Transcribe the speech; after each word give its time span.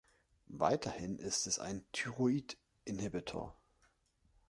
Weiterhin 0.47 1.19
ist 1.19 1.45
es 1.45 1.59
ein 1.59 1.85
Thyroid-Inhibitor. 1.91 3.55